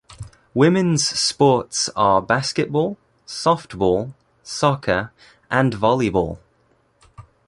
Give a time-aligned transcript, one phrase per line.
[0.55, 5.11] Women's sports are basketball, softball, soccer,
[5.51, 6.39] and volleyball.